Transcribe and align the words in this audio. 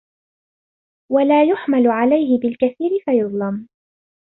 وَلَا 1.11 1.43
يُحْمَلَ 1.43 1.87
عَلَيْهِ 1.87 2.39
بِالْكَثِيرِ 2.39 2.91
فَيُظْلَمُ 3.05 3.67